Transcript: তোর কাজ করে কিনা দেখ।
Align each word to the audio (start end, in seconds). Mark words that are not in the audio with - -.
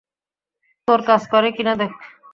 তোর 0.87 0.99
কাজ 1.07 1.21
করে 1.31 1.49
কিনা 1.57 1.73
দেখ। 1.81 1.91